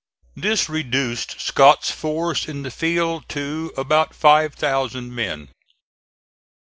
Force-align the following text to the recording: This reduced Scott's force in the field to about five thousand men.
This 0.35 0.67
reduced 0.67 1.39
Scott's 1.39 1.91
force 1.91 2.47
in 2.47 2.63
the 2.63 2.71
field 2.71 3.29
to 3.29 3.71
about 3.77 4.15
five 4.15 4.55
thousand 4.55 5.13
men. 5.13 5.49